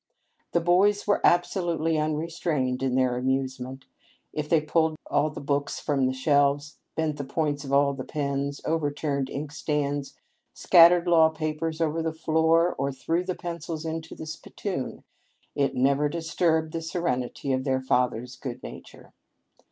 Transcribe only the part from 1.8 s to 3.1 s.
unre strained in